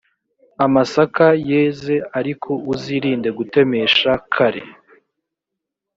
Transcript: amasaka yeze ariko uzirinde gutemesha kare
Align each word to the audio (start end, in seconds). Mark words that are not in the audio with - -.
amasaka 0.65 1.25
yeze 1.49 1.95
ariko 2.19 2.51
uzirinde 2.73 3.29
gutemesha 3.39 4.11
kare 4.33 4.61